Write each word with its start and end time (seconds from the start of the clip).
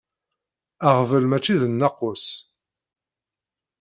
Aɣbel 0.87 1.23
mačči 1.27 1.55
d 1.61 1.63
nnaqus. 1.71 2.25